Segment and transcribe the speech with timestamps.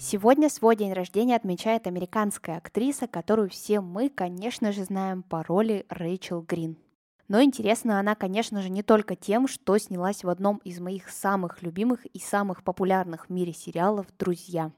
[0.00, 5.86] Сегодня свой день рождения отмечает американская актриса, которую все мы, конечно же, знаем по роли
[5.88, 6.78] Рэйчел Грин.
[7.26, 11.62] Но интересна она, конечно же, не только тем, что снялась в одном из моих самых
[11.62, 14.70] любимых и самых популярных в мире сериалов «Друзья».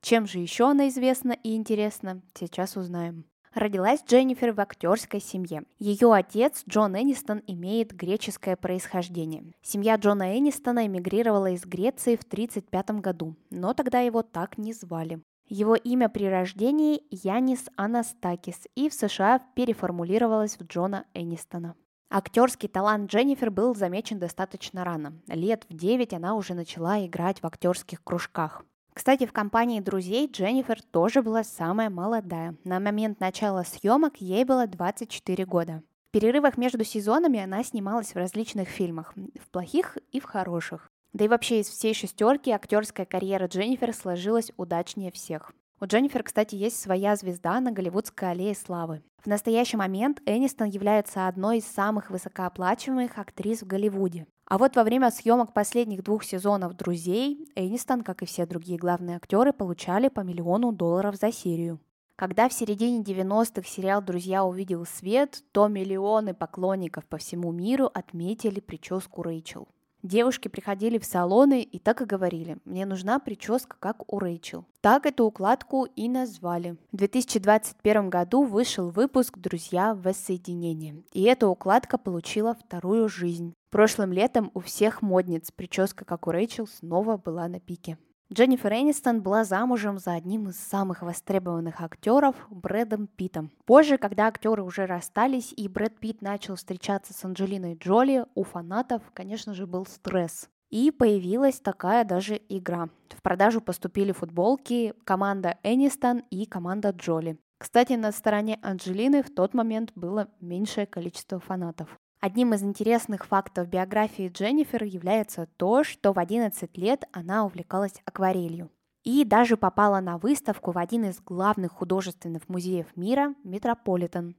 [0.00, 3.24] Чем же еще она известна и интересна, сейчас узнаем.
[3.56, 5.62] Родилась Дженнифер в актерской семье.
[5.78, 9.44] Ее отец Джон Энистон имеет греческое происхождение.
[9.62, 15.22] Семья Джона Энистона эмигрировала из Греции в 1935 году, но тогда его так не звали.
[15.48, 21.76] Его имя при рождении Янис Анастакис и в США переформулировалось в Джона Энистона.
[22.10, 25.14] Актерский талант Дженнифер был замечен достаточно рано.
[25.28, 28.66] Лет в 9 она уже начала играть в актерских кружках.
[28.96, 32.56] Кстати, в компании друзей Дженнифер тоже была самая молодая.
[32.64, 35.82] На момент начала съемок ей было 24 года.
[36.08, 40.90] В перерывах между сезонами она снималась в различных фильмах, в плохих и в хороших.
[41.12, 45.52] Да и вообще из всей шестерки актерская карьера Дженнифер сложилась удачнее всех.
[45.78, 49.02] У Дженнифер, кстати, есть своя звезда на Голливудской аллее славы.
[49.22, 54.26] В настоящий момент Энистон является одной из самых высокооплачиваемых актрис в Голливуде.
[54.48, 59.16] А вот во время съемок последних двух сезонов «Друзей» Энистон, как и все другие главные
[59.16, 61.80] актеры, получали по миллиону долларов за серию.
[62.14, 68.60] Когда в середине 90-х сериал «Друзья» увидел свет, то миллионы поклонников по всему миру отметили
[68.60, 69.66] прическу Рэйчел.
[70.04, 74.64] Девушки приходили в салоны и так и говорили, мне нужна прическа, как у Рэйчел.
[74.80, 76.76] Так эту укладку и назвали.
[76.92, 79.96] В 2021 году вышел выпуск «Друзья.
[79.96, 83.52] Воссоединение», и эта укладка получила вторую жизнь.
[83.76, 87.98] Прошлым летом у всех модниц прическа, как у Рэйчел, снова была на пике.
[88.32, 93.50] Дженнифер Энистон была замужем за одним из самых востребованных актеров Брэдом Питтом.
[93.66, 99.02] Позже, когда актеры уже расстались и Брэд Питт начал встречаться с Анджелиной Джоли, у фанатов,
[99.12, 100.48] конечно же, был стресс.
[100.70, 102.88] И появилась такая даже игра.
[103.10, 107.38] В продажу поступили футболки команда Энистон и команда Джоли.
[107.58, 111.98] Кстати, на стороне Анджелины в тот момент было меньшее количество фанатов.
[112.20, 118.70] Одним из интересных фактов биографии Дженнифер является то, что в 11 лет она увлекалась акварелью
[119.04, 124.34] и даже попала на выставку в один из главных художественных музеев мира– Метрополитен.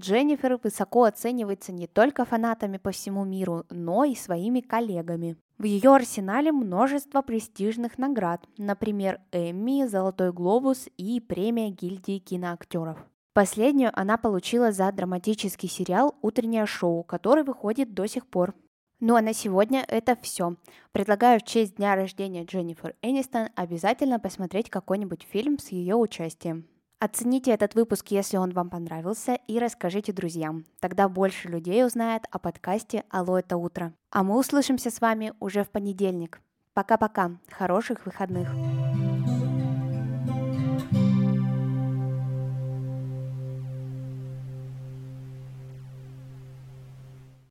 [0.00, 5.36] Дженнифер высоко оценивается не только фанатами по всему миру, но и своими коллегами.
[5.58, 12.98] В ее арсенале множество престижных наград, например, Эмми, Золотой глобус и премия гильдии киноактеров.
[13.38, 18.52] Последнюю она получила за драматический сериал «Утреннее шоу», который выходит до сих пор.
[18.98, 20.56] Ну а на сегодня это все.
[20.90, 26.66] Предлагаю в честь дня рождения Дженнифер Энистон обязательно посмотреть какой-нибудь фильм с ее участием.
[26.98, 30.64] Оцените этот выпуск, если он вам понравился, и расскажите друзьям.
[30.80, 33.92] Тогда больше людей узнает о подкасте «Алло, это утро».
[34.10, 36.40] А мы услышимся с вами уже в понедельник.
[36.74, 37.38] Пока-пока.
[37.52, 38.48] Хороших выходных.